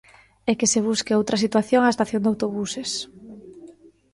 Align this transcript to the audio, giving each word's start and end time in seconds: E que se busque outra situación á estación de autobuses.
E 0.49 0.51
que 0.59 0.67
se 0.73 0.79
busque 0.87 1.17
outra 1.19 1.41
situación 1.43 1.81
á 1.87 1.89
estación 1.91 2.21
de 2.23 2.29
autobuses. 2.31 2.91